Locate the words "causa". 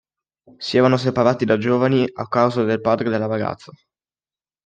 2.27-2.63